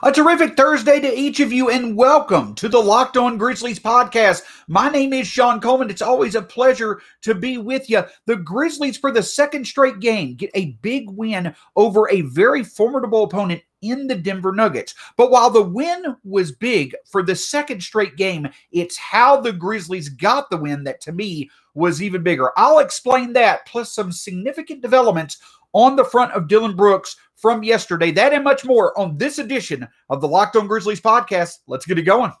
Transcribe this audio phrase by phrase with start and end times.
[0.00, 4.42] A terrific Thursday to each of you, and welcome to the Locked On Grizzlies podcast.
[4.68, 5.90] My name is Shawn Coleman.
[5.90, 8.04] It's always a pleasure to be with you.
[8.26, 13.24] The Grizzlies, for the second straight game, get a big win over a very formidable
[13.24, 14.94] opponent in the Denver Nuggets.
[15.16, 20.10] But while the win was big for the second straight game, it's how the Grizzlies
[20.10, 22.52] got the win that to me was even bigger.
[22.56, 25.38] I'll explain that, plus some significant developments
[25.78, 28.10] on the front of Dillon Brooks from yesterday.
[28.10, 31.58] That and much more on this edition of the Locked On Grizzlies podcast.
[31.68, 32.32] Let's get it going.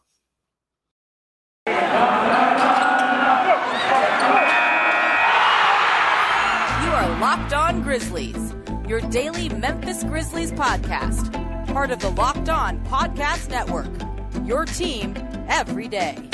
[1.66, 1.74] You
[6.90, 8.54] are Locked On Grizzlies,
[8.88, 11.32] your daily Memphis Grizzlies podcast,
[11.72, 13.86] part of the Locked On Podcast Network.
[14.44, 15.14] Your team
[15.48, 16.28] every day.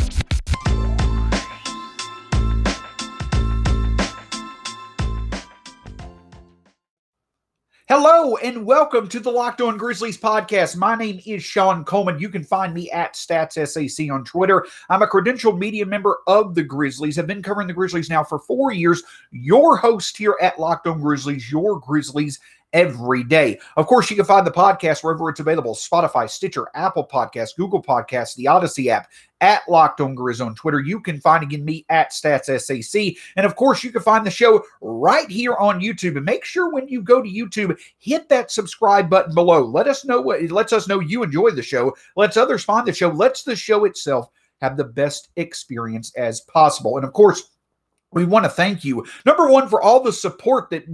[7.87, 10.75] Hello and welcome to the Locked On Grizzlies podcast.
[10.75, 12.19] My name is Shawn Coleman.
[12.19, 14.65] You can find me at StatsSAC on Twitter.
[14.89, 17.19] I'm a credentialed media member of the Grizzlies.
[17.19, 19.03] I've been covering the Grizzlies now for four years.
[19.33, 22.41] Your host here at Locked On Grizzlies, your Grizzlies
[22.75, 23.59] every day.
[23.77, 27.83] Of course, you can find the podcast wherever it's available Spotify, Stitcher, Apple Podcasts, Google
[27.83, 29.09] Podcasts, the Odyssey app,
[29.41, 30.81] at Locked On Grizz on Twitter.
[30.81, 33.17] You can find again me at StatsSAC.
[33.37, 36.17] And of course, you can find the show right here on YouTube.
[36.17, 39.65] And make sure when you go to YouTube, hit that subscribe button below.
[39.65, 42.87] Let us know what it lets us know you enjoy the show, lets others find
[42.87, 44.29] the show, lets the show itself
[44.61, 46.97] have the best experience as possible.
[46.97, 47.54] And of course,
[48.15, 50.85] we want to thank you, number one, for all the support that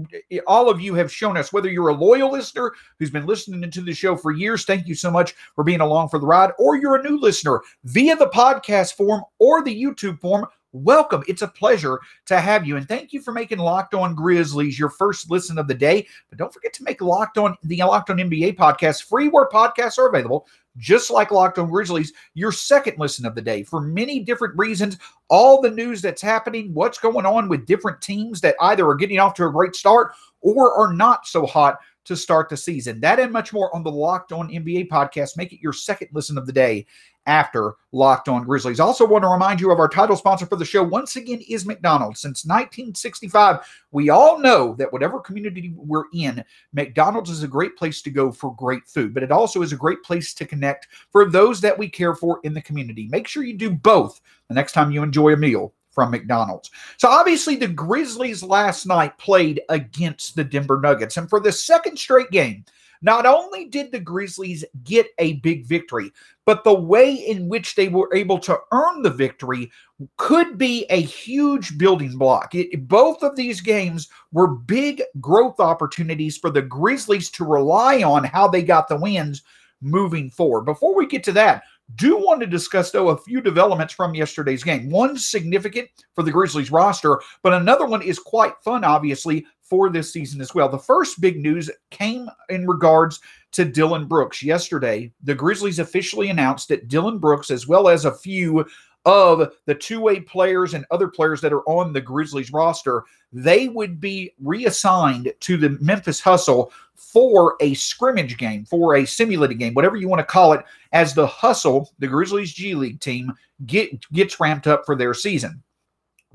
[0.47, 1.53] all of you have shown us.
[1.53, 4.95] Whether you're a loyal listener who's been listening to the show for years, thank you
[4.95, 8.29] so much for being along for the ride, or you're a new listener via the
[8.29, 10.47] podcast form or the YouTube form.
[10.73, 11.25] Welcome.
[11.27, 12.77] It's a pleasure to have you.
[12.77, 16.07] And thank you for making Locked On Grizzlies your first listen of the day.
[16.29, 19.99] But don't forget to make Locked On the Locked On NBA podcast free where podcasts
[19.99, 24.21] are available just like Locked On Grizzlies, your second listen of the day for many
[24.21, 24.99] different reasons.
[25.29, 29.19] All the news that's happening, what's going on with different teams that either are getting
[29.19, 33.01] off to a great start or are not so hot to start the season.
[33.01, 35.37] That and much more on the Locked On NBA podcast.
[35.37, 36.87] Make it your second listen of the day
[37.31, 38.81] after Locked On Grizzlies.
[38.81, 41.65] Also, want to remind you of our title sponsor for the show once again is
[41.65, 42.21] McDonald's.
[42.21, 43.61] Since 1965,
[43.93, 48.33] we all know that whatever community we're in, McDonald's is a great place to go
[48.33, 51.79] for great food, but it also is a great place to connect for those that
[51.79, 53.07] we care for in the community.
[53.09, 56.71] Make sure you do both the next time you enjoy a meal from McDonald's.
[56.97, 61.97] So obviously the Grizzlies last night played against the Denver Nuggets and for the second
[61.97, 62.65] straight game,
[63.03, 66.13] not only did the Grizzlies get a big victory,
[66.45, 69.71] but the way in which they were able to earn the victory
[70.17, 72.55] could be a huge building block.
[72.55, 78.25] It, both of these games were big growth opportunities for the Grizzlies to rely on
[78.25, 79.43] how they got the wins
[79.81, 80.63] moving forward.
[80.63, 81.63] Before we get to that,
[81.97, 84.91] do want to discuss, though, a few developments from yesterday's game.
[84.91, 90.13] One significant for the Grizzlies roster, but another one is quite fun, obviously, for this
[90.13, 90.69] season as well.
[90.69, 93.21] The first big news came in regards
[93.53, 94.43] to Dillon Brooks.
[94.43, 98.65] Yesterday, the Grizzlies officially announced that Dillon Brooks, as well as a few
[99.07, 104.01] of the two-way players and other players that are on the Grizzlies roster, they would
[104.01, 109.97] be reassigned to the Memphis Hustle for a scrimmage game, for a simulated game, whatever
[109.97, 113.33] you want to call it, as the Hustle, the Grizzlies G League team,
[113.67, 115.63] get, gets ramped up for their season.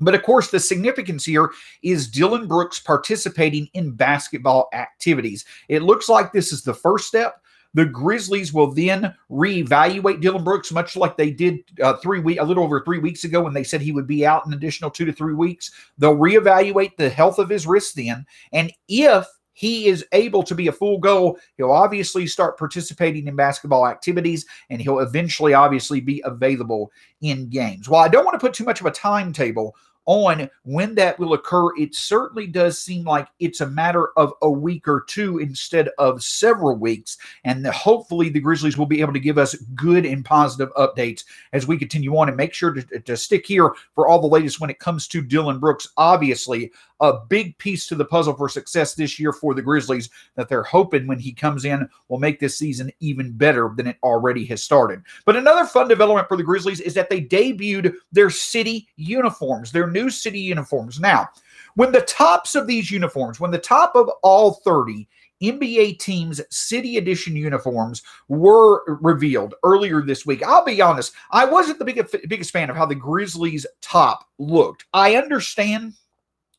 [0.00, 1.50] But of course, the significance here
[1.82, 5.44] is Dillon Brooks participating in basketball activities.
[5.68, 7.40] It looks like this is the first step.
[7.76, 12.44] The Grizzlies will then reevaluate Dillon Brooks, much like they did uh, three week, a
[12.44, 15.04] little over three weeks ago, when they said he would be out an additional two
[15.04, 15.70] to three weeks.
[15.98, 20.68] They'll reevaluate the health of his wrist then, and if he is able to be
[20.68, 26.22] a full goal, he'll obviously start participating in basketball activities, and he'll eventually obviously be
[26.24, 27.90] available in games.
[27.90, 31.34] While I don't want to put too much of a timetable on when that will
[31.34, 35.88] occur, it certainly does seem like it's a matter of a week or two instead
[35.98, 37.18] of several weeks.
[37.44, 41.66] And hopefully, the Grizzlies will be able to give us good and positive updates as
[41.66, 42.28] we continue on.
[42.28, 45.22] And make sure to, to stick here for all the latest when it comes to
[45.22, 45.88] Dillon Brooks.
[45.96, 46.70] Obviously,
[47.00, 50.62] a big piece to the puzzle for success this year for the Grizzlies that they're
[50.62, 54.62] hoping when he comes in will make this season even better than it already has
[54.62, 55.02] started.
[55.24, 59.90] But another fun development for the Grizzlies is that they debuted their city uniforms, their
[59.90, 61.00] new city uniforms.
[61.00, 61.28] Now,
[61.74, 65.08] when the tops of these uniforms, when the top of all 30
[65.42, 70.42] NBA teams' City Edition uniforms were revealed earlier this week.
[70.42, 74.86] I'll be honest, I wasn't the biggest, biggest fan of how the Grizzlies' top looked.
[74.94, 75.94] I understand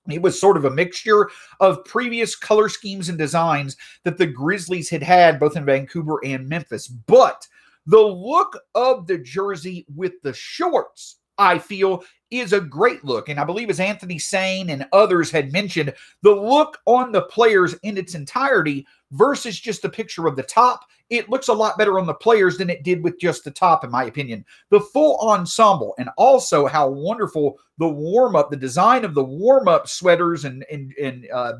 [0.10, 4.90] It was sort of a mixture of previous color schemes and designs that the Grizzlies
[4.90, 6.88] had had both in Vancouver and Memphis.
[6.88, 7.48] But
[7.86, 13.30] the look of the jersey with the shorts, I feel, is a great look.
[13.30, 17.76] And I believe, as Anthony Sane and others had mentioned, the look on the players
[17.84, 22.00] in its entirety versus just a picture of the top, it looks a lot better
[22.00, 24.46] on the players than it did with just the top, in my opinion.
[24.70, 29.68] The full ensemble, and also how wonderful the warm up, the design of the warm
[29.68, 31.54] up sweaters and and and uh,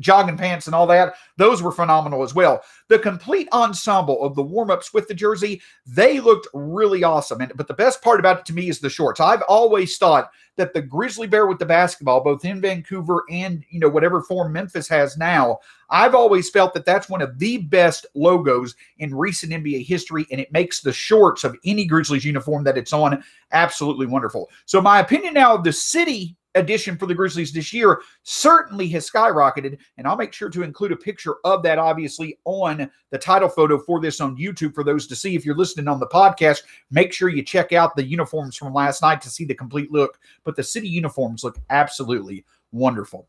[0.00, 2.62] jogging pants and all that, those were phenomenal as well.
[2.88, 7.40] The complete ensemble of the warm-ups with the jersey, they looked really awesome.
[7.40, 9.20] And but the best part about it to me is the shorts.
[9.20, 13.80] I've always thought that the Grizzly Bear with the basketball, both in Vancouver and you
[13.80, 15.58] know whatever form Memphis has now,
[15.90, 20.40] I've always felt that that's one of the best logos in recent NBA history, and
[20.40, 24.50] it makes the shorts of any Grizzlies uniform that it's on absolutely wonderful.
[24.66, 29.08] So my opinion now of the city addition for the Grizzlies this year certainly has
[29.08, 29.78] skyrocketed.
[29.96, 33.78] And I'll make sure to include a picture of that, obviously, on the title photo
[33.78, 35.34] for this on YouTube for those to see.
[35.34, 39.02] If you're listening on the podcast, make sure you check out the uniforms from last
[39.02, 40.18] night to see the complete look.
[40.44, 43.28] But the city uniforms look absolutely wonderful.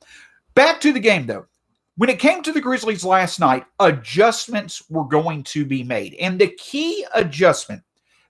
[0.55, 1.45] Back to the game, though.
[1.95, 6.15] When it came to the Grizzlies last night, adjustments were going to be made.
[6.15, 7.83] And the key adjustment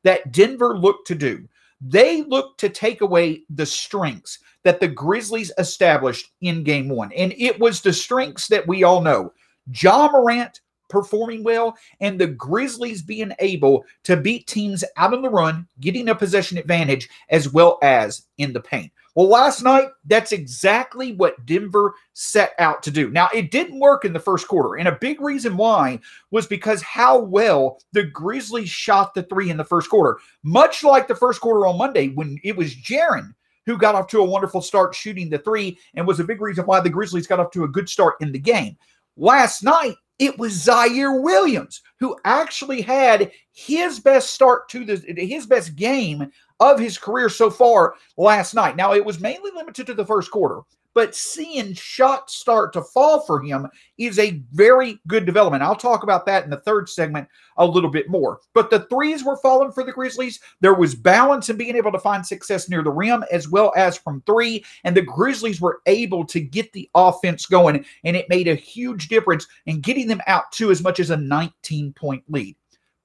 [0.03, 1.47] that Denver looked to do
[1.85, 7.11] they look to take away the strengths that the Grizzlies established in game one.
[7.13, 9.33] And it was the strengths that we all know.
[9.81, 15.29] Ja Morant performing well and the Grizzlies being able to beat teams out on the
[15.29, 18.91] run, getting a possession advantage, as well as in the paint.
[19.15, 23.11] Well, last night, that's exactly what Denver set out to do.
[23.11, 25.99] Now, it didn't work in the first quarter, and a big reason why
[26.31, 30.19] was because how well the Grizzlies shot the three in the first quarter.
[30.41, 33.33] Much like the first quarter on Monday when it was Jaren
[33.65, 36.65] who got off to a wonderful start shooting the three and was a big reason
[36.65, 38.77] why the Grizzlies got off to a good start in the game.
[39.15, 45.45] Last night, it was Ziaire Williams who actually had his best start to the his
[45.45, 48.75] best game of his career so far last night.
[48.75, 50.61] Now, it was mainly limited to the first quarter,
[50.93, 53.67] but seeing shots start to fall for him
[53.97, 55.63] is a very good development.
[55.63, 57.27] I'll talk about that in the third segment
[57.57, 58.39] a little bit more.
[58.53, 60.39] But the threes were falling for the Grizzlies.
[60.61, 63.97] There was balance in being able to find success near the rim as well as
[63.97, 64.63] from three.
[64.83, 69.07] And the Grizzlies were able to get the offense going, and it made a huge
[69.07, 72.55] difference in getting them out to as much as a 19 point lead.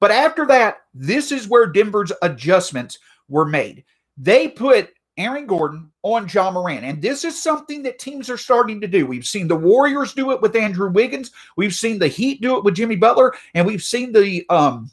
[0.00, 2.98] But after that, this is where Denver's adjustments
[3.28, 3.84] were made.
[4.16, 6.84] They put Aaron Gordon on Ja Morant.
[6.84, 9.04] And this is something that teams are starting to do.
[9.04, 11.32] We've seen the Warriors do it with Andrew Wiggins.
[11.56, 13.34] We've seen the Heat do it with Jimmy Butler.
[13.54, 14.90] And we've seen the um,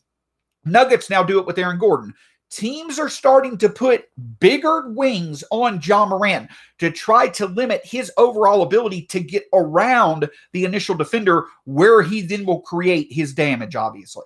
[0.65, 2.13] Nuggets now do it with Aaron Gordon.
[2.49, 4.05] Teams are starting to put
[4.39, 6.49] bigger wings on Ja Morant
[6.79, 12.21] to try to limit his overall ability to get around the initial defender where he
[12.21, 14.23] then will create his damage, obviously.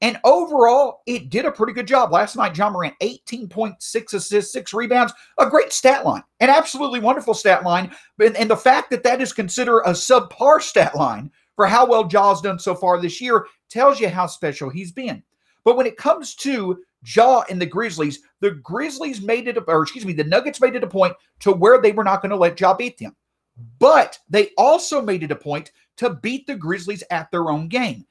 [0.00, 2.12] And overall, it did a pretty good job.
[2.12, 7.34] Last night, Ja Morant, 18.6 assists, six rebounds, a great stat line, an absolutely wonderful
[7.34, 7.90] stat line.
[8.20, 12.04] And, and the fact that that is considered a subpar stat line for how well
[12.04, 15.22] Ja's done so far this year tells you how special he's been.
[15.64, 20.06] But when it comes to Ja and the Grizzlies, the Grizzlies made it, or excuse
[20.06, 22.60] me, the Nuggets made it a point to where they were not going to let
[22.60, 23.16] Ja beat them.
[23.80, 28.06] But they also made it a point to beat the Grizzlies at their own game.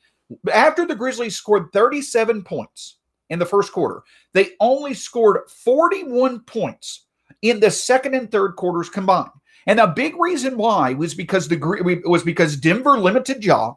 [0.51, 2.97] After the Grizzlies scored 37 points
[3.29, 4.03] in the first quarter,
[4.33, 7.05] they only scored 41 points
[7.41, 9.29] in the second and third quarters combined.
[9.67, 13.73] And a big reason why was because the was because Denver limited Ja.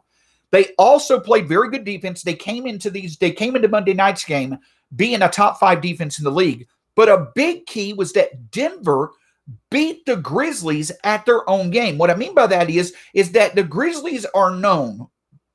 [0.51, 2.23] They also played very good defense.
[2.23, 4.57] They came into these they came into Monday night's game
[4.95, 6.67] being a top 5 defense in the league.
[6.95, 9.11] But a big key was that Denver
[9.69, 11.97] beat the Grizzlies at their own game.
[11.97, 15.07] What I mean by that is is that the Grizzlies are known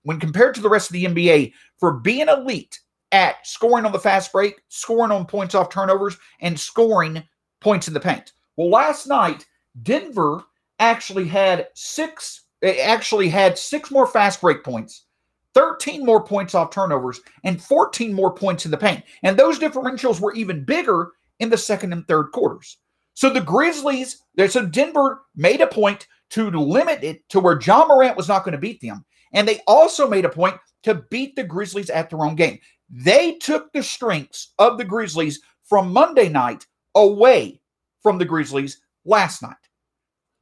[0.07, 2.79] when compared to the rest of the NBA for being elite
[3.11, 7.25] at scoring on the fast break, scoring on points off turnovers, and scoring
[7.61, 8.33] points in the paint.
[8.57, 9.45] Well, last night,
[9.83, 10.45] Denver
[10.79, 15.07] actually had six eh, actually had six more fast break points
[15.55, 19.03] 13 more points off turnovers and 14 more points in the paint.
[19.25, 22.77] And those differentials were even bigger in the second and third quarters.
[23.15, 28.17] So the Grizzlies, so Denver made a point to limit it to where Ja Morant
[28.17, 29.05] was not going to beat them.
[29.37, 32.59] And they also made a point to beat the Grizzlies at their own game.
[32.90, 37.61] They took the strengths of the Grizzlies from Monday night away
[38.02, 39.55] from the Grizzlies last night.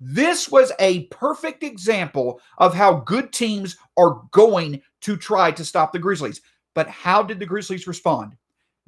[0.01, 5.93] This was a perfect example of how good teams are going to try to stop
[5.93, 6.41] the Grizzlies.
[6.75, 8.37] But how did the Grizzlies respond?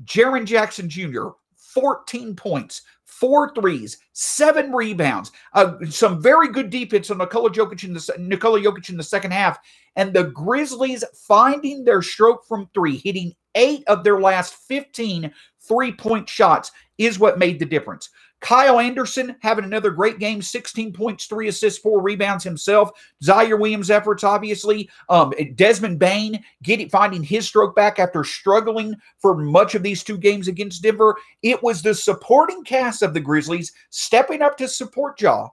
[0.05, 7.19] Jaren Jackson Jr., 14 points, four threes, seven rebounds, uh, some very good defense on
[7.19, 9.59] Nikola Jokic in the Nikola Jokic in the second half,
[9.97, 16.29] and the Grizzlies finding their stroke from three, hitting eight of their last 15 three-point
[16.29, 18.11] shots is what made the difference.
[18.47, 22.93] Kyle Anderson having another great game, 16 points, three assists, four rebounds himself.
[23.25, 24.89] Ziaire Williams' efforts, obviously.
[25.09, 30.17] Um, Desmond Bane getting finding his stroke back after struggling for much of these two
[30.17, 31.17] games against Denver.
[31.43, 35.49] It was the supporting cast of the Grizzlies stepping up to support Ja.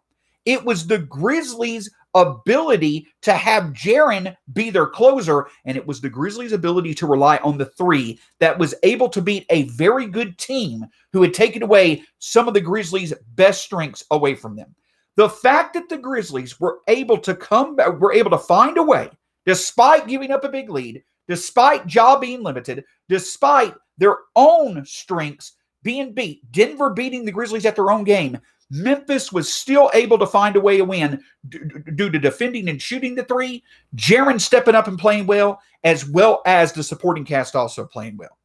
[0.46, 6.10] It was the Grizzlies' ability to have Jaren be their closer, and it was the
[6.10, 10.38] Grizzlies' ability to rely on the three that was able to beat a very good
[10.38, 14.74] team who had taken away some of the Grizzlies' best strengths away from them.
[15.16, 18.84] The fact that the Grizzlies were able to come back, were able to find a
[18.84, 19.10] way,
[19.46, 25.54] despite giving up a big lead, despite Ja being limited, despite their own strengths
[25.84, 28.40] being beat, Denver beating the Grizzlies at their own game,
[28.70, 33.16] Memphis was still able to find a way to win due to defending and shooting
[33.16, 33.64] the three,
[33.96, 38.38] Jaren stepping up and playing well, as well as the supporting cast also playing well.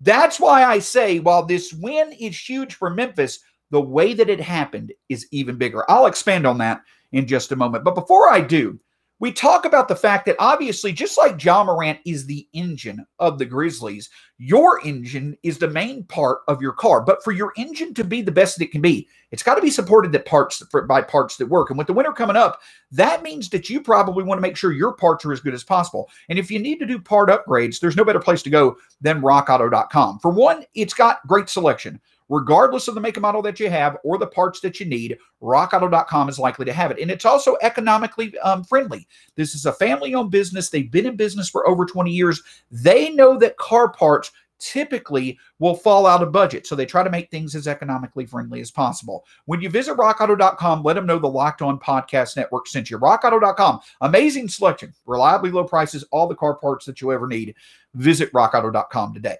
[0.00, 3.40] That's why I say while this win is huge for Memphis,
[3.70, 5.84] the way that it happened is even bigger.
[5.90, 7.84] I'll expand on that in just a moment.
[7.84, 8.78] But before I do,
[9.20, 13.38] we talk about the fact that obviously, just like Ja Morant is the engine of
[13.38, 14.08] the Grizzlies,
[14.38, 17.02] your engine is the main part of your car.
[17.02, 19.60] But for your engine to be the best that it can be, it's got to
[19.60, 21.68] be supported that parts by parts that work.
[21.68, 22.60] And with the winter coming up,
[22.92, 25.64] that means that you probably want to make sure your parts are as good as
[25.64, 26.08] possible.
[26.30, 29.20] And if you need to do part upgrades, there's no better place to go than
[29.20, 30.20] rockauto.com.
[30.20, 32.00] For one, it's got great selection
[32.30, 35.18] regardless of the make and model that you have or the parts that you need,
[35.42, 36.98] rockauto.com is likely to have it.
[36.98, 39.06] And it's also economically um, friendly.
[39.34, 40.70] This is a family owned business.
[40.70, 42.42] They've been in business for over 20 years.
[42.70, 46.66] They know that car parts typically will fall out of budget.
[46.66, 49.24] So they try to make things as economically friendly as possible.
[49.46, 52.98] When you visit rockauto.com, let them know the Locked On Podcast Network sent you.
[52.98, 57.54] Rockauto.com, amazing selection, reliably low prices, all the car parts that you ever need.
[57.94, 59.36] Visit rockauto.com today.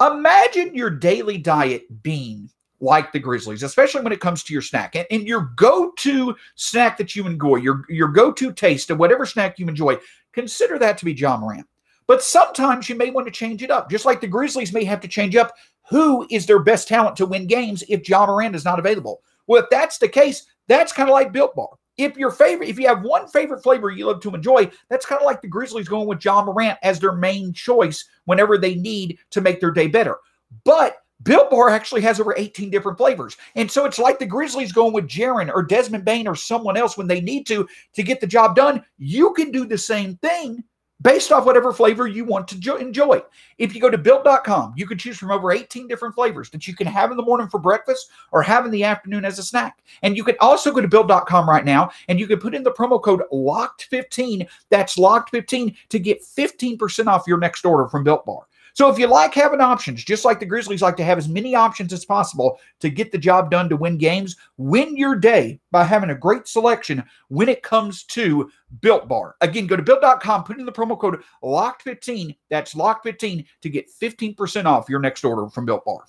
[0.00, 2.48] Imagine your daily diet being
[2.80, 6.96] like the Grizzlies, especially when it comes to your snack and, and your go-to snack
[6.96, 9.98] that you enjoy, your, your go-to taste of whatever snack you enjoy.
[10.32, 11.66] Consider that to be Ja Morant.
[12.06, 15.00] But sometimes you may want to change it up, just like the Grizzlies may have
[15.00, 15.52] to change up
[15.90, 19.22] who is their best talent to win games if Ja Morant is not available.
[19.46, 21.68] Well, if that's the case, that's kind of like Built Bar.
[22.00, 25.20] If your favorite, if you have one favorite flavor you love to enjoy, that's kind
[25.20, 29.18] of like the Grizzlies going with Ja Morant as their main choice whenever they need
[29.30, 30.16] to make their day better.
[30.64, 33.36] But Built Bar actually has over 18 different flavors.
[33.54, 36.96] And so it's like the Grizzlies going with Jaren or Desmond Bane or someone else
[36.96, 38.82] when they need to to get the job done.
[38.96, 40.64] You can do the same thing
[41.02, 43.22] based off whatever flavor you want to enjoy.
[43.58, 46.74] If you go to built.com, you can choose from over 18 different flavors that you
[46.74, 49.78] can have in the morning for breakfast or have in the afternoon as a snack.
[50.02, 52.72] And you can also go to built.com right now and you can put in the
[52.72, 54.46] promo code LOCKED15.
[54.68, 58.46] That's LOCKED15 to get 15% off your next order from Built Bar.
[58.74, 61.54] So if you like having options, just like the Grizzlies like to have as many
[61.54, 65.84] options as possible to get the job done to win games, win your day by
[65.84, 68.50] having a great selection when it comes to
[68.80, 69.36] Built Bar.
[69.40, 72.36] Again, go to built.com, put in the promo code LOCKED15.
[72.48, 76.04] That's LOCKED15 to get 15% off your next order from Built Bar.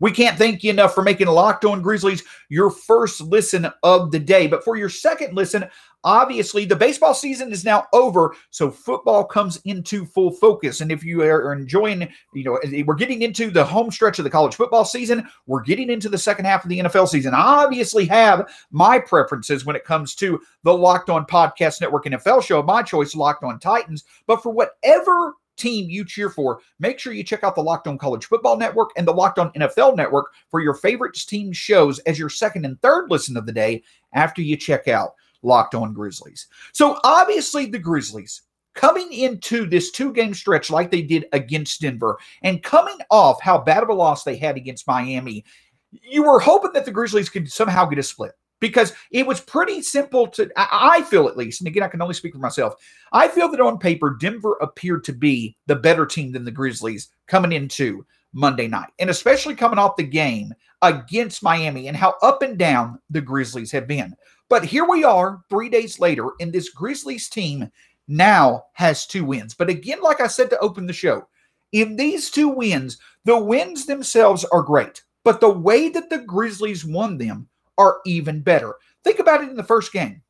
[0.00, 4.18] We can't thank you enough for making Locked On Grizzlies your first listen of the
[4.18, 4.46] day.
[4.46, 5.68] But for your second listen,
[6.04, 10.80] obviously the baseball season is now over, so football comes into full focus.
[10.80, 14.30] And if you are enjoying, you know, we're getting into the home stretch of the
[14.30, 17.34] college football season, we're getting into the second half of the NFL season.
[17.34, 22.44] I obviously have my preferences when it comes to the Locked On Podcast Network NFL
[22.44, 22.62] show.
[22.62, 24.04] My choice, Locked On Titans.
[24.26, 27.98] But for whatever team you cheer for, make sure you check out the Locked On
[27.98, 32.18] College Football Network and the Locked On NFL Network for your favorite team shows as
[32.18, 36.46] your second and third listen of the day after you check out Locked On Grizzlies.
[36.72, 38.42] So obviously, the Grizzlies
[38.74, 43.58] coming into this two game stretch like they did against Denver and coming off how
[43.58, 45.44] bad of a loss they had against Miami,
[45.90, 49.82] you were hoping that the Grizzlies could somehow get a split because it was pretty
[49.82, 52.74] simple to I feel at least, and again I can only speak for myself.
[53.12, 57.08] I feel that on paper Denver appeared to be the better team than the Grizzlies
[57.26, 62.42] coming into Monday night, and especially coming off the game against Miami and how up
[62.42, 64.14] and down the Grizzlies have been.
[64.48, 67.70] But here we are, three days later, and this Grizzlies team
[68.06, 69.54] now has two wins.
[69.54, 71.28] But again, like I said to open the show,
[71.72, 76.84] in these two wins, the wins themselves are great, but the way that the Grizzlies
[76.84, 77.48] won them
[77.78, 78.74] are even better.
[79.04, 80.22] Think about it in the first game.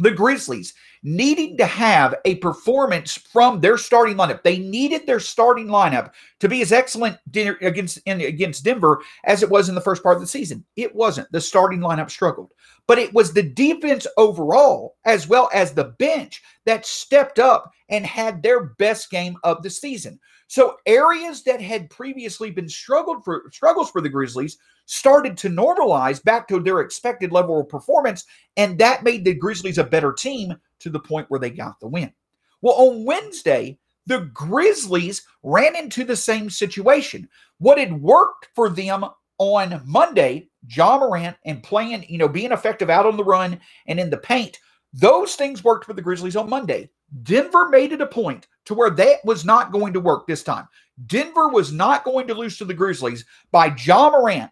[0.00, 0.72] The Grizzlies
[1.02, 4.42] needing to have a performance from their starting lineup.
[4.42, 9.68] They needed their starting lineup to be as excellent against against Denver as it was
[9.68, 10.64] in the first part of the season.
[10.76, 11.30] It wasn't.
[11.32, 12.52] The starting lineup struggled.
[12.86, 18.04] But it was the defense overall, as well as the bench, that stepped up and
[18.06, 20.18] had their best game of the season.
[20.48, 24.58] So areas that had previously been struggled for struggles for the Grizzlies
[24.90, 28.24] started to normalize back to their expected level of performance,
[28.56, 31.86] and that made the Grizzlies a better team to the point where they got the
[31.86, 32.12] win.
[32.60, 37.28] Well, on Wednesday, the Grizzlies ran into the same situation.
[37.58, 39.04] What had worked for them
[39.38, 44.00] on Monday, Ja Morant and playing, you know, being effective out on the run and
[44.00, 44.58] in the paint,
[44.92, 46.90] those things worked for the Grizzlies on Monday.
[47.22, 50.66] Denver made it a point to where that was not going to work this time.
[51.06, 54.50] Denver was not going to lose to the Grizzlies by Ja Morant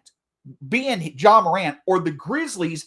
[0.67, 2.85] being Ja Morant or the Grizzlies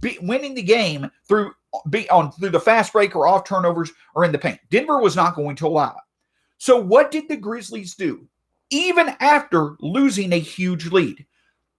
[0.00, 1.52] be, winning the game through
[1.90, 4.60] be on through the fast break or off turnovers or in the paint.
[4.70, 6.02] Denver was not going to allow it.
[6.58, 8.28] So what did the Grizzlies do?
[8.70, 11.26] Even after losing a huge lead,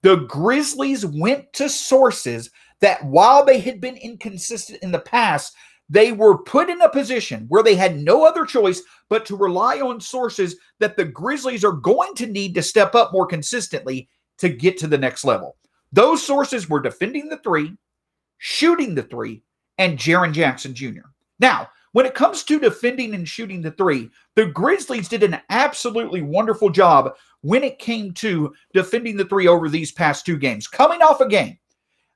[0.01, 2.49] the Grizzlies went to sources
[2.81, 5.55] that while they had been inconsistent in the past,
[5.89, 9.79] they were put in a position where they had no other choice but to rely
[9.79, 14.09] on sources that the Grizzlies are going to need to step up more consistently
[14.39, 15.55] to get to the next level.
[15.91, 17.77] Those sources were defending the three,
[18.37, 19.43] shooting the three,
[19.77, 21.07] and Jaren Jackson Jr.
[21.39, 26.23] Now, when it comes to defending and shooting the three, the Grizzlies did an absolutely
[26.23, 30.67] wonderful job when it came to defending the three over these past two games.
[30.67, 31.59] Coming off a game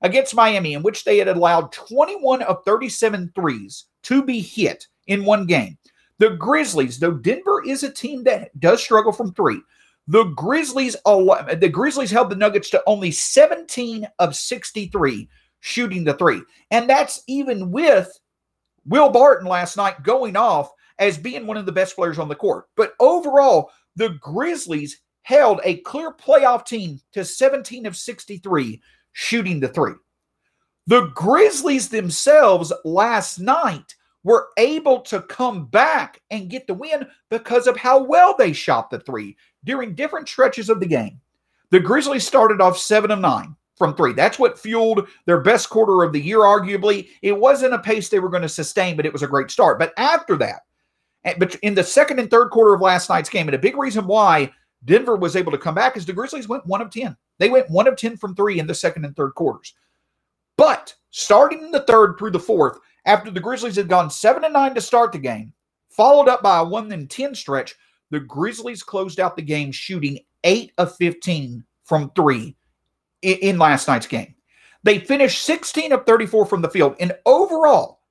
[0.01, 5.25] against Miami in which they had allowed 21 of 37 threes to be hit in
[5.25, 5.77] one game.
[6.17, 9.61] The Grizzlies, though Denver is a team that does struggle from three,
[10.07, 16.41] the Grizzlies the Grizzlies held the Nuggets to only 17 of 63 shooting the three.
[16.71, 18.09] And that's even with
[18.85, 22.35] Will Barton last night going off as being one of the best players on the
[22.35, 22.65] court.
[22.75, 29.67] But overall, the Grizzlies held a clear playoff team to 17 of 63 shooting the
[29.67, 29.93] three.
[30.87, 33.93] The Grizzlies themselves last night
[34.27, 38.89] were able to come back and get the win because of how well they shot
[38.89, 41.17] the three during different stretches of the game.
[41.69, 44.11] The Grizzlies started off 7 of 9 from three.
[44.11, 47.07] That's what fueled their best quarter of the year, arguably.
[47.21, 49.79] It wasn't a pace they were going to sustain, but it was a great start.
[49.79, 50.63] But after that,
[51.23, 53.77] eh, but in the second and third quarter of last night's game, and a big
[53.77, 54.51] reason why
[54.83, 57.15] Denver was able to come back is the Grizzlies went one of 10.
[57.39, 59.73] They went one of 10 from three in the second and third quarters.
[60.57, 64.53] But starting in the third through the fourth, after the Grizzlies had gone seven and
[64.53, 65.53] nine to start the game,
[65.89, 67.73] followed up by a one and 10 stretch,
[68.11, 72.55] the Grizzlies closed out the game shooting eight of 15 from three
[73.21, 74.35] in, in last night's game.
[74.83, 76.95] They finished 16 of 34 from the field.
[76.99, 78.01] And overall,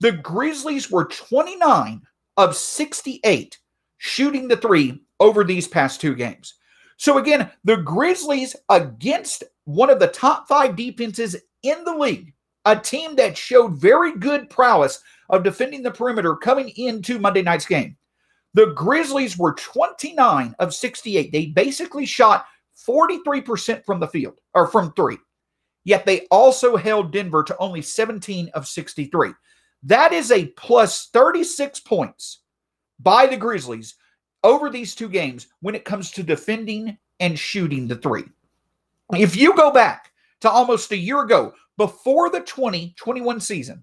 [0.00, 2.02] the Grizzlies were 29
[2.36, 3.58] of 68
[3.98, 6.54] shooting the three over these past two games.
[6.98, 12.32] So again, the Grizzlies against one of the top five defenses in the league,
[12.66, 17.66] a team that showed very good prowess of defending the perimeter coming into Monday night's
[17.66, 17.96] game.
[18.54, 21.32] The Grizzlies were 29 of 68.
[21.32, 22.46] They basically shot
[22.86, 25.18] 43% from the field or from three.
[25.84, 29.30] Yet they also held Denver to only 17 of 63.
[29.84, 32.40] That is a plus 36 points
[32.98, 33.94] by the Grizzlies
[34.42, 38.24] over these two games when it comes to defending and shooting the three.
[39.12, 43.82] If you go back to almost a year ago, before the 2021 season,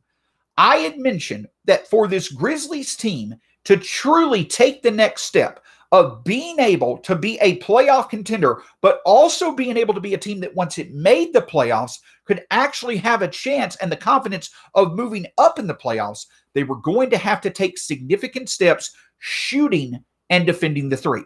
[0.58, 6.24] I had mentioned that for this Grizzlies team, to truly take the next step of
[6.24, 10.40] being able to be a playoff contender, but also being able to be a team
[10.40, 14.96] that once it made the playoffs could actually have a chance and the confidence of
[14.96, 20.04] moving up in the playoffs, they were going to have to take significant steps shooting
[20.32, 21.24] and defending the three.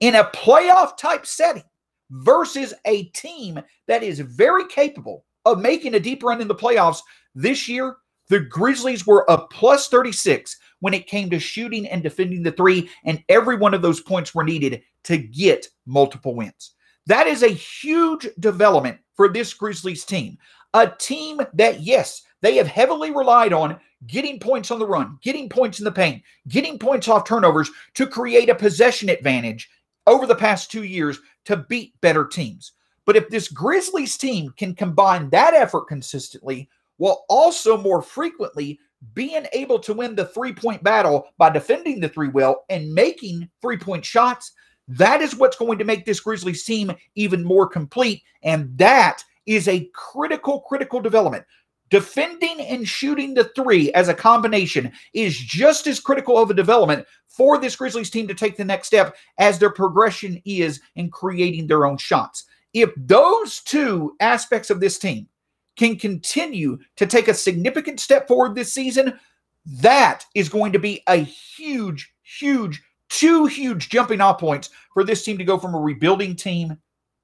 [0.00, 1.64] In a playoff type setting
[2.10, 7.00] versus a team that is very capable of making a deep run in the playoffs
[7.34, 7.96] this year,
[8.28, 12.90] the Grizzlies were a plus 36 when it came to shooting and defending the three,
[13.04, 16.74] and every one of those points were needed to get multiple wins.
[17.06, 20.36] That is a huge development for this Grizzlies team.
[20.74, 25.48] A team that, yes, they have heavily relied on getting points on the run, getting
[25.48, 29.70] points in the paint, getting points off turnovers to create a possession advantage
[30.06, 32.72] over the past two years to beat better teams.
[33.08, 36.68] But if this Grizzlies team can combine that effort consistently
[36.98, 38.78] while also more frequently
[39.14, 43.48] being able to win the three point battle by defending the three well and making
[43.62, 44.52] three point shots,
[44.88, 48.22] that is what's going to make this Grizzlies team even more complete.
[48.42, 51.46] And that is a critical, critical development.
[51.90, 57.06] defending and shooting the three as a combination is just as critical of a development
[57.26, 61.66] for this Grizzlies team to take the next step as their progression is in creating
[61.66, 62.44] their own shots.
[62.74, 65.28] If those two aspects of this team
[65.76, 69.18] can continue to take a significant step forward this season,
[69.66, 75.24] that is going to be a huge, huge, two huge jumping off points for this
[75.24, 76.76] team to go from a rebuilding team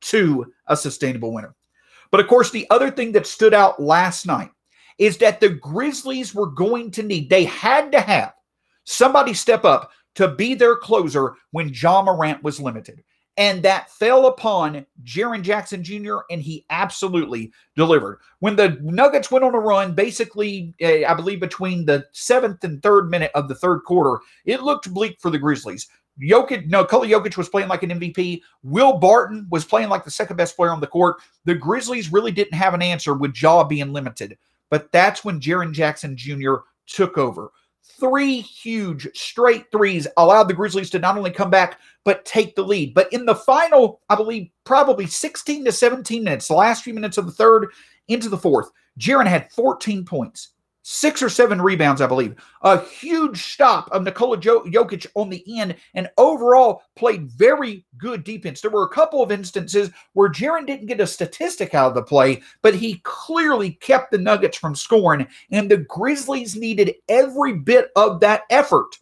[0.03, 1.55] to a sustainable winner.
[2.11, 4.51] But of course, the other thing that stood out last night
[4.99, 8.35] is that the Grizzlies were going to need, they had to have
[8.85, 13.03] somebody step up to be their closer when Ja Morant was limited.
[13.37, 18.21] And that fell upon Jaren Jackson Jr., and he absolutely delivered.
[18.39, 22.81] When the Nuggets went on a run, basically, uh, I believe between the seventh and
[22.81, 25.89] third minute of the third quarter, it looked bleak for the Grizzlies.
[26.23, 28.43] Jokic, no, Nikola Jokic was playing like an MVP.
[28.63, 31.17] Will Barton was playing like the second best player on the court.
[31.45, 34.39] The Grizzlies really didn't have an answer with Ja being limited.
[34.71, 36.55] But that's when Jaren Jackson Jr.
[36.87, 37.51] took over.
[37.85, 42.63] Three huge straight threes allowed the Grizzlies to not only come back, but take the
[42.63, 42.95] lead.
[42.95, 47.19] But in the final, I believe, probably 16 to 17 minutes, the last few minutes
[47.19, 47.69] of the third
[48.09, 50.54] into the fourth, Jaren had 14 points
[50.87, 52.37] six or seven rebounds, I believe.
[52.63, 58.61] A huge stop of Nikola Jokic on the end, and overall played very good defense.
[58.61, 62.03] There were a couple of instances where Jaren didn't get a statistic out of the
[62.03, 67.89] play, but he clearly kept the Nuggets from scoring, and the Grizzlies needed every bit
[67.97, 68.99] of that effort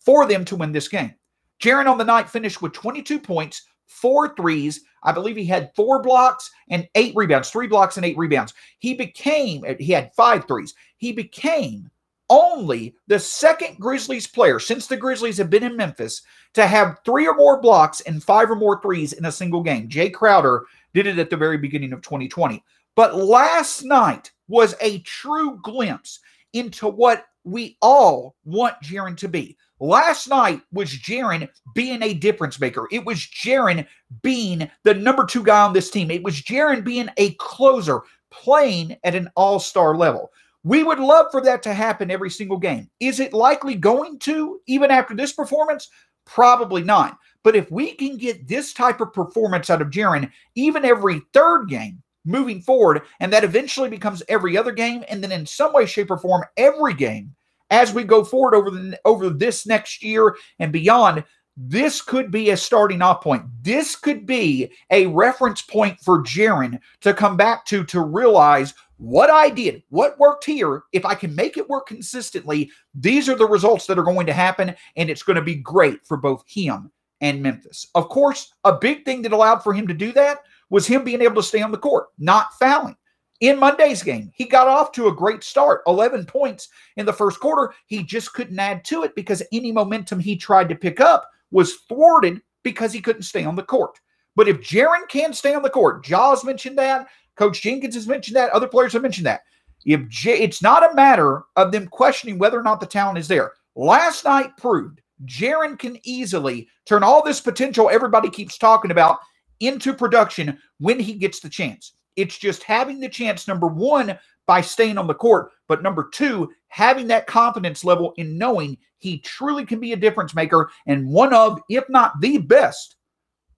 [0.00, 1.14] for them to win this game.
[1.58, 4.82] Jaren on the night finished with 22 points, four threes.
[5.02, 8.54] I believe he had four blocks and eight rebounds, three blocks and eight rebounds.
[8.78, 10.74] He became, uh, he had five threes.
[10.96, 11.90] He became
[12.30, 16.22] only the second Grizzlies player since the Grizzlies have been in Memphis
[16.54, 19.88] to have three or more blocks and five or more threes in a single game.
[19.88, 22.64] Jae Crowder did it at the very beginning of 2020.
[22.94, 26.20] But last night was a true glimpse
[26.52, 29.56] into what we all want Jaren to be.
[29.84, 32.88] Last night was Jaren being a difference maker.
[32.90, 33.86] It was Jaren
[34.22, 36.10] being the number two guy on this team.
[36.10, 40.32] It was Jaren being a closer, playing at an all star level.
[40.62, 42.88] We would love for that to happen every single game.
[42.98, 45.90] Is it likely going to, even after this performance?
[46.24, 47.18] Probably not.
[47.42, 51.68] But if we can get this type of performance out of Jaren, even every third
[51.68, 55.84] game moving forward, and that eventually becomes every other game, and then in some way,
[55.84, 57.34] shape, or form, every game
[57.74, 61.24] as we go forward over the over this next year and beyond,
[61.56, 63.42] this could be a starting off point.
[63.62, 69.28] This could be a reference point for Jaren to come back to to realize what
[69.28, 70.84] I did, what worked here.
[70.92, 74.32] If I can make it work consistently, these are the results that are going to
[74.32, 77.88] happen, and it's going to be great for both him and Memphis.
[77.96, 80.38] Of course, a big thing that allowed for him to do that
[80.70, 82.96] was him being able to stay on the court, not fouling.
[83.44, 87.40] In Monday's game, he got off to a great start 11 points in the first
[87.40, 87.74] quarter.
[87.84, 91.74] He just couldn't add to it because any momentum he tried to pick up was
[91.86, 94.00] thwarted because he couldn't stay on the court.
[94.34, 98.34] But if Jaren can stay on the court, Ja's mentioned that, Coach Jenkins has mentioned
[98.34, 99.42] that, other players have mentioned that.
[99.84, 103.28] If J- it's not a matter of them questioning whether or not the talent is
[103.28, 103.52] there.
[103.76, 109.18] Last night proved Jaren can easily turn all this potential everybody keeps talking about
[109.60, 111.92] into production when he gets the chance.
[112.16, 116.50] It's just having the chance, number one, by staying on the court, but number two,
[116.68, 121.32] having that confidence level in knowing he truly can be a difference maker and one
[121.32, 122.96] of, if not the best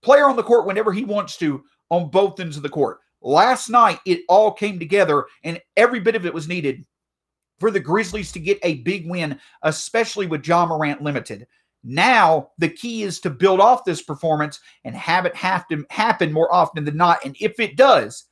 [0.01, 2.99] player on the court whenever he wants to on both ends of the court.
[3.21, 6.85] Last night, it all came together, and every bit of it was needed
[7.59, 11.47] for the Grizzlies to get a big win, especially with Ja Morant limited.
[11.83, 16.31] Now, the key is to build off this performance and have it have to happen
[16.31, 17.23] more often than not.
[17.25, 18.25] And if it does,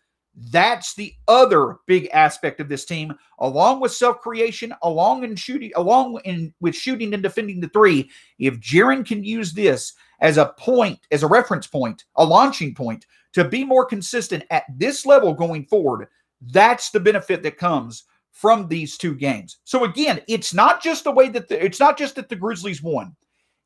[0.52, 6.20] that's the other big aspect of this team, along with self-creation, along in shooting, along
[6.26, 8.10] in with shooting and defending the three.
[8.38, 13.06] If Jaren can use this as a point, as a reference point, a launching point
[13.34, 16.08] to be more consistent at this level going forward,
[16.42, 19.60] that's the benefit that comes from these two games.
[19.64, 22.84] So again, it's not just the way that the, it's not just that the Grizzlies
[22.84, 23.16] won.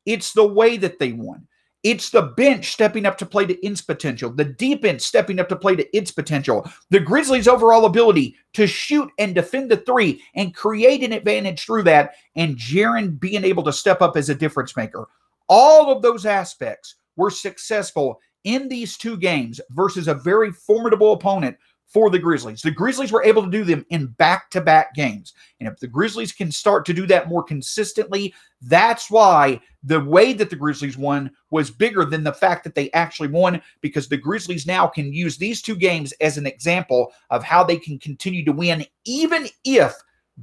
[0.06, 1.46] It's the way that they won.
[1.82, 5.56] It's the bench stepping up to play to its potential, the defense stepping up to
[5.56, 10.54] play to its potential, the Grizzlies' overall ability to shoot and defend the three and
[10.54, 14.76] create an advantage through that, and Jaren being able to step up as a difference
[14.76, 15.08] maker.
[15.48, 21.56] All of those aspects were successful in these two games versus a very formidable opponent
[21.90, 22.62] for the Grizzlies.
[22.62, 25.34] The Grizzlies were able to do them in back to back games.
[25.58, 30.32] And if the Grizzlies can start to do that more consistently, that's why the way
[30.32, 34.16] that the Grizzlies won was bigger than the fact that they actually won, because the
[34.16, 38.44] Grizzlies now can use these two games as an example of how they can continue
[38.44, 39.94] to win, even if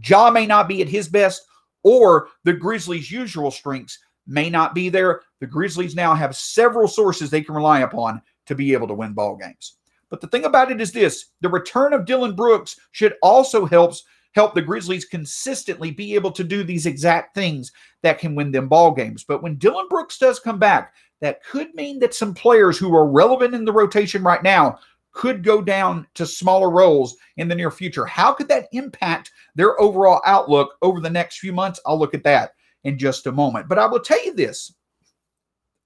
[0.06, 1.44] Ja may not be at his best
[1.84, 5.22] or the Grizzlies' usual strengths may not be there.
[5.40, 9.14] The Grizzlies now have several sources they can rely upon to be able to win
[9.14, 9.76] ball games.
[10.10, 14.04] But the thing about it is this the return of Dillon Brooks should also helps
[14.34, 17.72] help the Grizzlies consistently be able to do these exact things
[18.04, 19.24] that can win them ball games.
[19.24, 23.10] But when Dillon Brooks does come back, that could mean that some players who are
[23.10, 24.78] relevant in the rotation right now
[25.12, 28.06] could go down to smaller roles in the near future.
[28.06, 31.80] How could that impact their overall outlook over the next few months?
[31.88, 32.52] I'll look at that
[32.84, 33.68] in just a moment.
[33.68, 34.76] But I will tell you this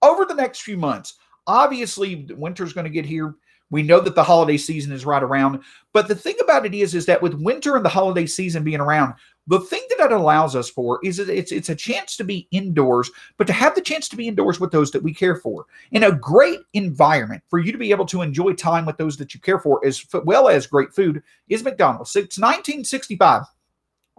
[0.02, 1.16] over the next few months,
[1.48, 3.36] obviously, winter's going to get here.
[3.72, 5.64] We know that the holiday season is right around.
[5.94, 8.80] But the thing about it is, is that with winter and the holiday season being
[8.80, 9.16] around,
[9.48, 13.10] the thing that that allows us for is it's it's a chance to be indoors,
[13.38, 16.04] but to have the chance to be indoors with those that we care for in
[16.04, 19.40] a great environment for you to be able to enjoy time with those that you
[19.40, 22.12] care for as well as great food is McDonald's.
[22.12, 23.44] Since 1965,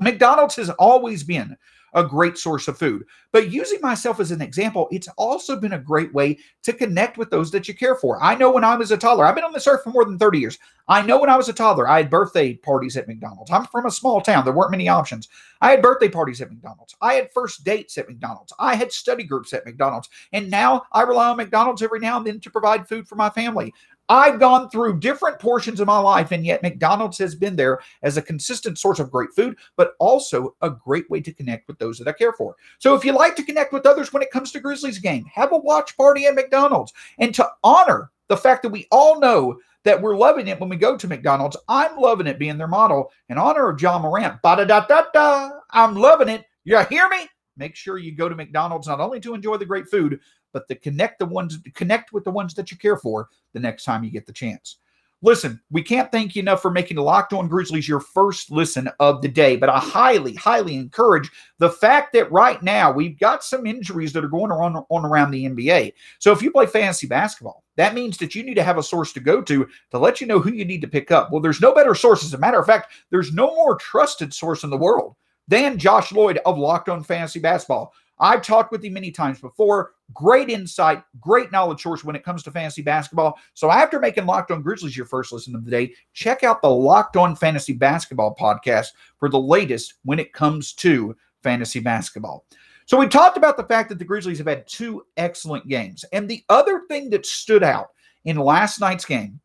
[0.00, 1.56] McDonald's has always been
[1.94, 3.04] a great source of food.
[3.32, 7.30] But using myself as an example, it's also been a great way to connect with
[7.30, 8.22] those that you care for.
[8.22, 10.18] I know when I was a toddler, I've been on this earth for more than
[10.18, 10.58] 30 years.
[10.88, 13.50] I know when I was a toddler, I had birthday parties at McDonald's.
[13.50, 15.28] I'm from a small town, there weren't many options.
[15.60, 16.94] I had birthday parties at McDonald's.
[17.00, 18.52] I had first dates at McDonald's.
[18.58, 20.08] I had study groups at McDonald's.
[20.32, 23.30] And now I rely on McDonald's every now and then to provide food for my
[23.30, 23.72] family.
[24.08, 28.16] I've gone through different portions of my life, and yet McDonald's has been there as
[28.16, 31.98] a consistent source of great food, but also a great way to connect with those
[31.98, 32.56] that I care for.
[32.78, 35.52] So if you like to connect with others when it comes to Grizzlies game, have
[35.52, 36.92] a watch party at McDonald's.
[37.18, 40.76] And to honor the fact that we all know that we're loving it when we
[40.76, 44.40] go to McDonald's, I'm loving it being their model in honor of Ja Morant.
[44.42, 45.50] Ba da da da da.
[45.70, 46.44] I'm loving it.
[46.64, 47.28] You hear me?
[47.56, 50.20] Make sure you go to McDonald's not only to enjoy the great food,
[50.52, 53.84] but to connect the ones connect with the ones that you care for the next
[53.84, 54.78] time you get the chance.
[55.24, 58.88] Listen, we can't thank you enough for making the Locked On Grizzlies your first listen
[58.98, 63.44] of the day, but I highly, highly encourage the fact that right now we've got
[63.44, 65.92] some injuries that are going on, on around the NBA.
[66.18, 69.12] So if you play fantasy basketball, that means that you need to have a source
[69.12, 71.30] to go to to let you know who you need to pick up.
[71.30, 72.24] Well, there's no better source.
[72.24, 75.14] As a matter of fact, there's no more trusted source in the world
[75.46, 77.92] than Josh Lloyd of Locked On Fantasy Basketball.
[78.22, 79.92] I've talked with him many times before.
[80.14, 83.36] Great insight, great knowledge source when it comes to fantasy basketball.
[83.54, 86.70] So after making Locked On Grizzlies your first listen of the day, check out the
[86.70, 92.46] Locked On Fantasy Basketball podcast for the latest when it comes to fantasy basketball.
[92.86, 96.04] So we talked about the fact that the Grizzlies have had two excellent games.
[96.12, 97.88] And the other thing that stood out
[98.24, 99.40] in last night's game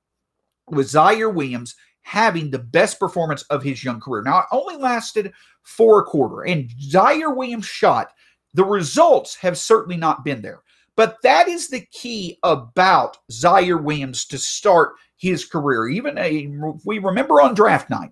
[0.70, 4.22] was Ziaire Williams having the best performance of his young career.
[4.22, 8.14] Now, it only lasted for a quarter, and Ziaire Williams shot
[8.54, 10.62] the results have certainly not been there.
[10.96, 15.88] But that is the key about Ziaire Williams to start his career.
[15.88, 16.52] Even a,
[16.86, 18.12] we remember on draft night,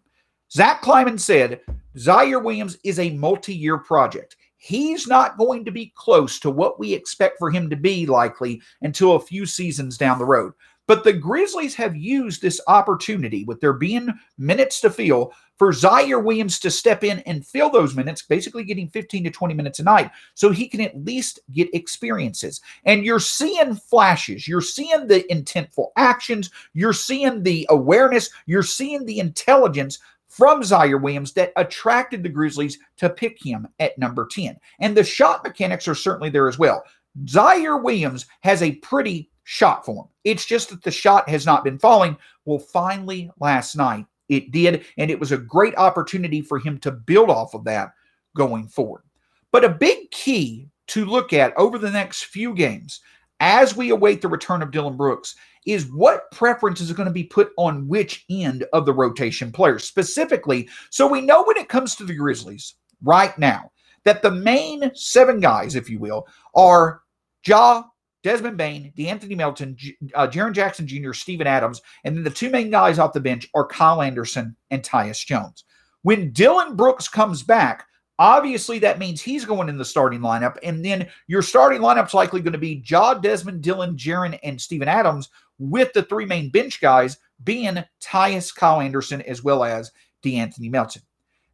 [0.51, 1.61] Zach Kleiman said
[1.97, 4.37] Ziaire Williams is a multi year project.
[4.57, 8.61] He's not going to be close to what we expect for him to be likely
[8.81, 10.53] until a few seasons down the road.
[10.87, 16.23] But the Grizzlies have used this opportunity with there being minutes to fill for Ziaire
[16.23, 19.83] Williams to step in and fill those minutes, basically getting 15 to 20 minutes a
[19.83, 22.61] night, so he can at least get experiences.
[22.85, 29.05] And you're seeing flashes, you're seeing the intentful actions, you're seeing the awareness, you're seeing
[29.05, 34.59] the intelligence from Ziaire Williams that attracted the Grizzlies to pick him at number 10.
[34.79, 36.83] And the shot mechanics are certainly there as well.
[37.23, 40.09] Ziaire Williams has a pretty shot form.
[40.25, 42.17] It's just that the shot has not been falling.
[42.43, 46.91] Well, finally, last night it did, and it was a great opportunity for him to
[46.91, 47.91] build off of that
[48.35, 49.03] going forward.
[49.51, 53.01] But a big key to look at over the next few games
[53.39, 55.35] as we await the return of Dillon Brooks
[55.65, 59.83] is what preference is going to be put on which end of the rotation players
[59.83, 60.69] specifically.
[60.89, 63.71] So we know when it comes to the Grizzlies right now
[64.03, 67.01] that the main seven guys, if you will, are
[67.45, 67.83] Ja,
[68.25, 69.77] Desmond Bane, De'Anthony Melton,
[70.15, 73.47] uh, Jaren Jackson Jr., Steven Adams, and then the two main guys off the bench
[73.53, 75.63] are Kyle Anderson and Tyus Jones.
[76.01, 77.85] When Dillon Brooks comes back,
[78.17, 82.41] obviously that means he's going in the starting lineup, and then your starting lineup's likely
[82.41, 86.81] going to be Ja, Desmond, Dillon, Jaren, and Steven Adams, with the three main bench
[86.81, 89.91] guys being Tyus, Kyle Anderson, as well as
[90.23, 91.03] De'Anthony Melton.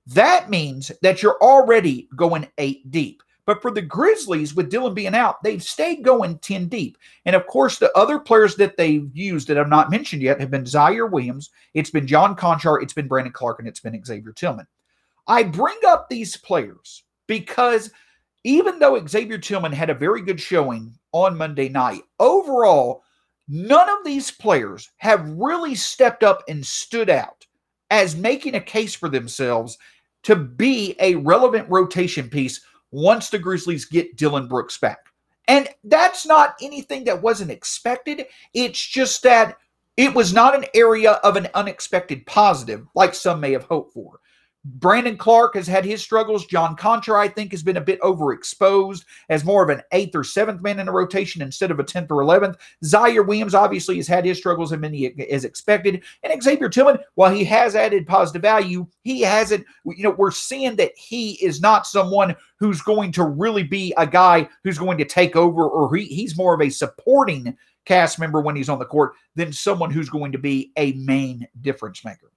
[0.07, 3.23] That means that you're already going eight deep.
[3.51, 6.97] But for the Grizzlies, with Dillon being out, they've stayed going 10 deep.
[7.25, 10.49] And of course, the other players that they've used that I've not mentioned yet have
[10.49, 14.31] been Ziaire Williams, it's been John Konchar, it's been Brandon Clarke, and it's been Xavier
[14.31, 14.67] Tillman.
[15.27, 17.91] I bring up these players because
[18.45, 23.03] even though Xavier Tillman had a very good showing on Monday night, overall,
[23.49, 27.45] none of these players have really stepped up and stood out
[27.89, 29.77] as making a case for themselves
[30.23, 34.99] to be a relevant rotation piece once the Grizzlies get Dillon Brooks back.
[35.47, 38.25] And that's not anything that wasn't expected.
[38.53, 39.57] It's just that
[39.97, 44.19] it was not an area of an unexpected positive like some may have hoped for.
[44.63, 46.45] Brandon Clarke has had his struggles.
[46.45, 50.23] John Konchar, I think, has been a bit overexposed as more of an eighth or
[50.23, 52.57] seventh man in a rotation instead of a 10th or 11th.
[52.83, 56.03] Ziaire Williams obviously has had his struggles and many as expected.
[56.21, 60.75] And Xavier Tillman, while he has added positive value, he hasn't, you know, we're seeing
[60.75, 65.05] that he is not someone who's going to really be a guy who's going to
[65.05, 68.85] take over or he, he's more of a supporting cast member when he's on the
[68.85, 72.31] court than someone who's going to be a main difference maker.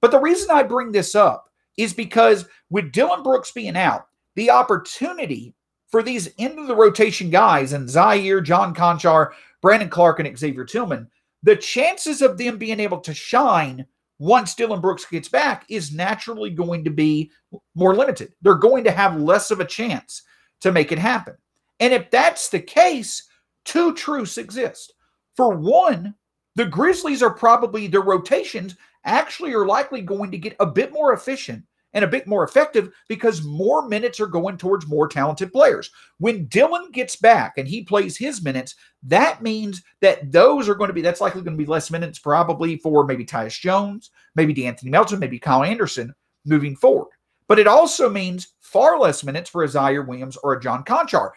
[0.00, 4.50] But the reason I bring this up is because with Dillon Brooks being out, the
[4.50, 5.54] opportunity
[5.90, 9.30] for these end of the rotation guys and Ziaire, John Konchar,
[9.62, 11.08] Brandon Clarke, and Xavier Tillman,
[11.42, 13.86] the chances of them being able to shine
[14.18, 17.30] once Dillon Brooks gets back is naturally going to be
[17.74, 18.34] more limited.
[18.42, 20.22] They're going to have less of a chance
[20.60, 21.36] to make it happen.
[21.80, 23.28] And if that's the case,
[23.64, 24.92] two truths exist.
[25.36, 26.14] For one,
[26.56, 31.12] the Grizzlies are probably, their rotations actually are likely going to get a bit more
[31.12, 35.90] efficient and a bit more effective because more minutes are going towards more talented players.
[36.18, 38.74] When Dillon gets back and he plays his minutes,
[39.04, 42.18] that means that those are going to be, that's likely going to be less minutes
[42.18, 47.08] probably for maybe Tyus Jones, maybe De'Anthony Melton, maybe Kyle Anderson moving forward.
[47.46, 51.30] But it also means far less minutes for a Ziaire Williams or a John Konchar.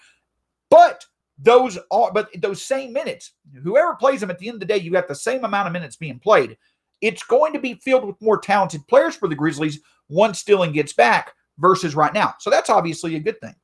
[0.70, 1.06] But
[1.40, 3.32] those are, but those same minutes,
[3.64, 5.74] whoever plays them at the end of the day, you got the same amount of
[5.74, 6.58] minutes being played.
[7.00, 9.80] It's going to be filled with more talented players for the Grizzlies
[10.12, 12.36] once Dillon gets back versus right now.
[12.40, 13.56] So that's obviously a good thing.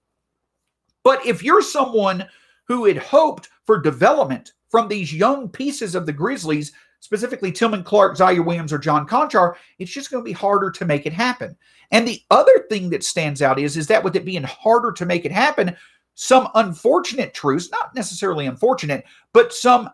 [1.03, 2.25] But if you're someone
[2.67, 8.17] who had hoped for development from these young pieces of the Grizzlies, specifically Tillman Clarke,
[8.17, 11.55] Ziaire Williams, or John Konchar, it's just going to be harder to make it happen.
[11.91, 15.05] And the other thing that stands out is, is that with it being harder to
[15.05, 15.75] make it happen,
[16.15, 19.89] some unfortunate truths, not necessarily unfortunate, but some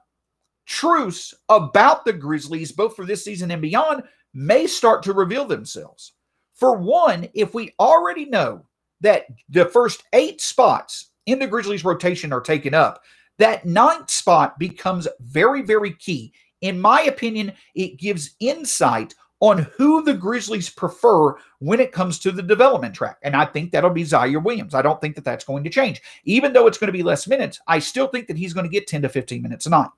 [0.66, 6.14] truths about the Grizzlies, both for this season and beyond, may start to reveal themselves.
[6.54, 8.66] For one, if we already know
[9.02, 13.02] that the first eight spots in the Grizzlies rotation are taken up,
[13.40, 16.34] that ninth spot becomes very, very key.
[16.62, 22.32] In my opinion, it gives insight on who the Grizzlies prefer when it comes to
[22.32, 23.18] the development track.
[23.24, 24.74] And I think that'll be Ziaire Williams.
[24.74, 26.02] I don't think that that's going to change.
[26.24, 28.72] Even though it's going to be less minutes, I still think that he's going to
[28.72, 29.90] get 10 to 15 minutes a night.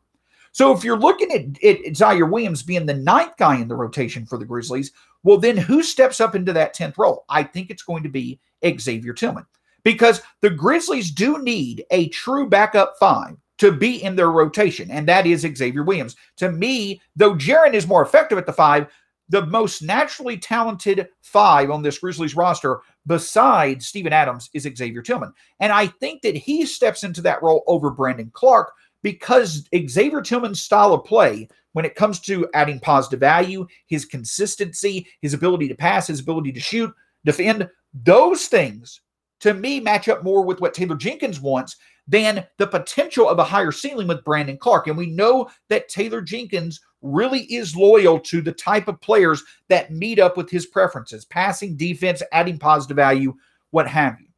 [0.56, 4.26] So if you're looking at, at Ziaire Williams being the ninth guy in the rotation
[4.26, 7.26] for the Grizzlies, well, then who steps up into that 10th role?
[7.28, 9.46] I think it's going to be Xavier Tillman
[9.84, 15.06] because the Grizzlies do need a true backup five to be in their rotation, and
[15.10, 16.16] that is Xavier Williams.
[16.38, 18.88] To me, though Jaren is more effective at the five,
[19.28, 25.34] the most naturally talented five on this Grizzlies roster, besides Steven Adams, is Xavier Tillman.
[25.60, 28.72] And I think that he steps into that role over Brandon Clarke
[29.06, 35.06] because Xavier Tillman's style of play, when it comes to adding positive value, his consistency,
[35.22, 36.92] his ability to pass, his ability to shoot,
[37.24, 39.02] defend, those things
[39.42, 41.76] to me match up more with what Taylor Jenkins wants
[42.08, 44.88] than the potential of a higher ceiling with Brandon Clarke.
[44.88, 49.92] And we know that Taylor Jenkins really is loyal to the type of players that
[49.92, 53.36] meet up with his preferences passing, defense, adding positive value,
[53.70, 54.30] what have you.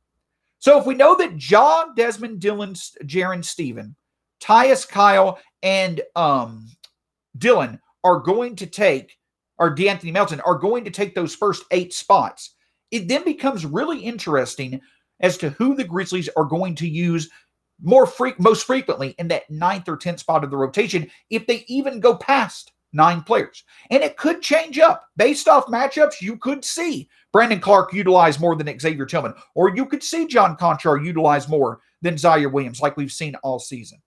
[0.59, 3.95] So if we know that John, Desmond, Dillon, Jaren, Steven
[4.41, 6.67] Tyus, Kyle, and um,
[7.37, 9.17] Dillon are going to take,
[9.57, 12.55] or De'Anthony Melton are going to take those first eight spots.
[12.91, 14.79] It then becomes really interesting
[15.19, 17.29] as to who the Grizzlies are going to use
[17.81, 21.63] more fre- most frequently in that ninth or tenth spot of the rotation if they
[21.67, 23.63] even go past nine players.
[23.91, 26.21] And it could change up based off matchups.
[26.21, 30.55] You could see Brandon Clarke utilize more than Xavier Tillman, or you could see John
[30.55, 33.99] Konchar utilize more than Ziaire Williams, like we've seen all season.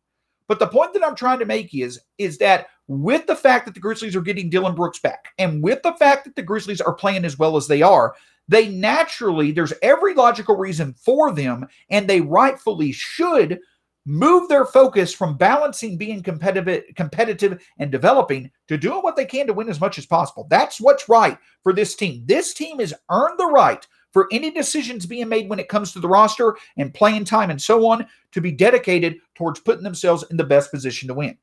[0.51, 3.75] But the point that I'm trying to make is, is that with the fact that
[3.75, 6.93] the Grizzlies are getting Dillon Brooks back, and with the fact that the Grizzlies are
[6.93, 8.17] playing as well as they are,
[8.49, 13.61] they naturally, there's every logical reason for them, and they rightfully should
[14.07, 19.47] move their focus from balancing being competitive, competitive and developing to doing what they can
[19.47, 20.49] to win as much as possible.
[20.51, 22.25] That's what's right for this team.
[22.27, 26.01] This team has earned the right for any decisions being made when it comes to
[26.01, 30.37] the roster and playing time and so on to be dedicated towards putting themselves in
[30.37, 31.37] the best position to win.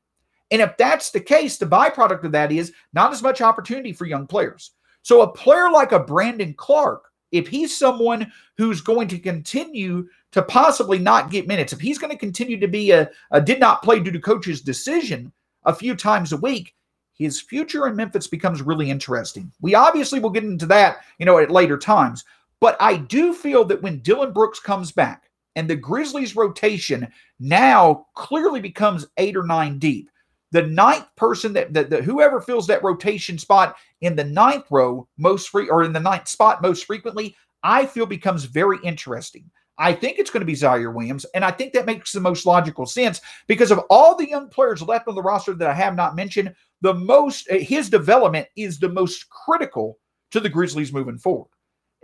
[0.50, 4.06] And if that's the case, the byproduct of that is not as much opportunity for
[4.06, 4.72] young players.
[5.02, 10.42] So a player like a Brandon Clarke, if he's someone who's going to continue to
[10.42, 13.82] possibly not get minutes, if he's going to continue to be a, a did not
[13.82, 15.32] play due to coach's decision
[15.64, 16.74] a few times a week,
[17.14, 19.50] his future in Memphis becomes really interesting.
[19.60, 22.24] We obviously will get into that, you know, at later times.
[22.60, 28.06] But I do feel that when Dillon Brooks comes back and the Grizzlies rotation now
[28.14, 30.10] clearly becomes eight or nine deep,
[30.50, 35.06] the ninth person that, that, that whoever fills that rotation spot in the ninth row
[35.18, 39.50] most free or in the ninth spot most frequently, I feel becomes very interesting.
[39.80, 42.46] I think it's going to be Ziaire Williams, and I think that makes the most
[42.46, 45.94] logical sense because of all the young players left on the roster that I have
[45.94, 46.52] not mentioned.
[46.80, 49.98] The most his development is the most critical
[50.32, 51.50] to the Grizzlies moving forward.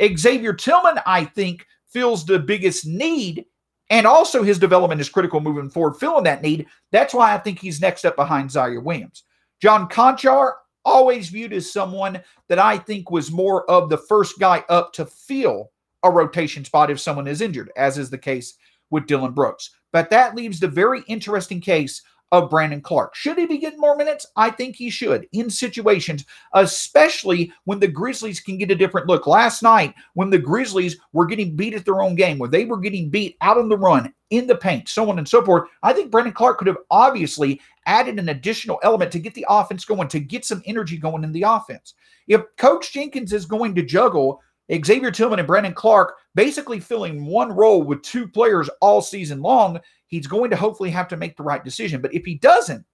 [0.02, 3.44] Xavier Tillman, I think, feels the biggest need,
[3.90, 6.66] and also his development is critical moving forward, filling that need.
[6.90, 9.24] That's why I think he's next up behind Ziaire Williams.
[9.60, 14.64] John Konchar, always viewed as someone that I think was more of the first guy
[14.68, 15.70] up to fill
[16.02, 18.54] a rotation spot if someone is injured, as is the case
[18.90, 19.70] with Dillon Brooks.
[19.92, 22.02] But that leaves the very interesting case
[22.32, 23.14] of Brandon Clarke.
[23.14, 24.26] Should he be getting more minutes?
[24.36, 29.26] I think he should in situations, especially when the Grizzlies can get a different look.
[29.26, 32.80] Last night, when the Grizzlies were getting beat at their own game, where they were
[32.80, 35.92] getting beat out on the run, in the paint, so on and so forth, I
[35.92, 40.08] think Brandon Clarke could have obviously added an additional element to get the offense going,
[40.08, 41.94] to get some energy going in the offense.
[42.26, 44.40] If Coach Jenkins is going to juggle
[44.72, 49.78] Xavier Tillman and Brandon Clarke basically filling one role with two players all season long,
[50.14, 52.00] he's going to hopefully have to make the right decision.
[52.00, 52.84] But if he doesn't,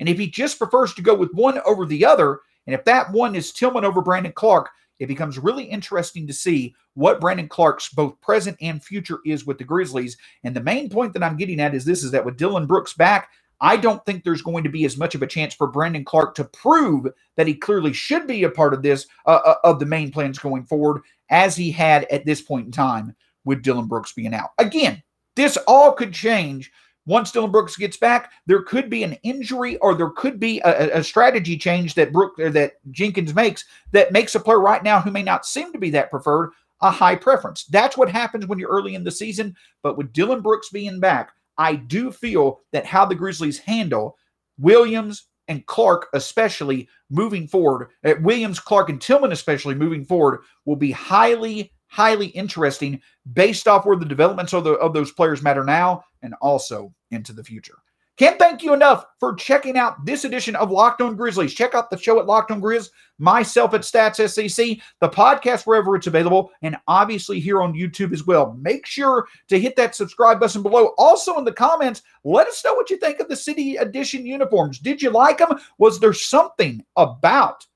[0.00, 3.10] and if he just prefers to go with one over the other, and if that
[3.10, 7.88] one is Tillman over Brandon Clarke, it becomes really interesting to see what Brandon Clarke's
[7.88, 10.16] both present and future is with the Grizzlies.
[10.44, 12.92] And the main point that I'm getting at is this is that with Dillon Brooks
[12.92, 16.04] back, I don't think there's going to be as much of a chance for Brandon
[16.04, 17.06] Clarke to prove
[17.36, 20.38] that he clearly should be a part of this, uh, uh, of the main plans
[20.38, 24.50] going forward, as he had at this point in time with Dillon Brooks being out.
[24.58, 25.02] Again,
[25.38, 26.70] this all could change
[27.06, 28.32] once Dillon Brooks gets back.
[28.46, 32.36] There could be an injury, or there could be a, a strategy change that Brook
[32.36, 35.90] that Jenkins makes that makes a player right now who may not seem to be
[35.90, 36.50] that preferred
[36.82, 37.64] a high preference.
[37.64, 39.56] That's what happens when you're early in the season.
[39.82, 44.16] But with Dillon Brooks being back, I do feel that how the Grizzlies handle
[44.58, 50.76] Williams and Clarke, especially moving forward, uh, Williams, Clarke, and Tillman, especially moving forward, will
[50.76, 53.00] be highly, highly interesting
[53.32, 57.32] based off where the developments of, the, of those players matter now and also into
[57.32, 57.76] the future.
[58.18, 61.54] Can't thank you enough for checking out this edition of Locked On Grizzlies.
[61.54, 65.94] Check out the show at Locked On Grizz, myself at Stats SAC, the podcast wherever
[65.94, 68.58] it's available, and obviously here on YouTube as well.
[68.60, 70.94] Make sure to hit that subscribe button below.
[70.98, 74.80] Also in the comments, let us know what you think of the City Edition uniforms.
[74.80, 75.56] Did you like them?
[75.78, 77.67] Was there something about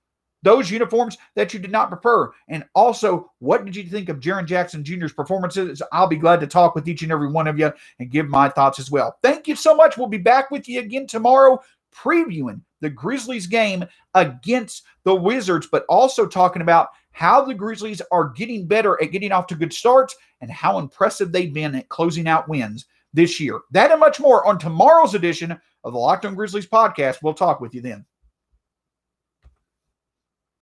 [0.43, 2.32] those uniforms that you did not prefer?
[2.49, 5.82] And also, what did you think of Jaren Jackson Jr.'s performances?
[5.93, 8.49] I'll be glad to talk with each and every one of you and give my
[8.49, 9.16] thoughts as well.
[9.22, 9.97] Thank you so much.
[9.97, 11.61] We'll be back with you again tomorrow
[11.95, 13.84] previewing the Grizzlies game
[14.14, 19.32] against the Wizards, but also talking about how the Grizzlies are getting better at getting
[19.32, 23.61] off to good starts and how impressive they've been at closing out wins this year.
[23.70, 25.53] That and much more on tomorrow's edition
[25.84, 27.18] of the Locked On Grizzlies podcast.
[27.22, 28.05] We'll talk with you then.